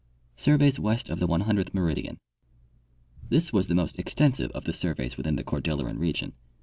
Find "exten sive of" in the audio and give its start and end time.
3.97-4.65